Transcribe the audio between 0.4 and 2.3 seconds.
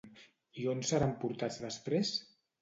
I on seran portats després?